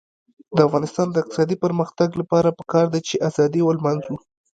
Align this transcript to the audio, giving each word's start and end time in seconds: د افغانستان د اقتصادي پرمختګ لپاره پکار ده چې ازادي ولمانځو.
د 0.55 0.57
افغانستان 0.67 1.07
د 1.11 1.15
اقتصادي 1.21 1.55
پرمختګ 1.63 2.09
لپاره 2.21 2.55
پکار 2.59 2.85
ده 2.93 2.99
چې 3.07 3.23
ازادي 3.29 3.61
ولمانځو. 3.63 4.15